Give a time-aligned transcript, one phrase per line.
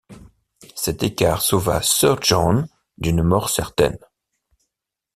[0.73, 2.65] Cet écart sauva sir John
[2.97, 3.99] d’une mort certaine.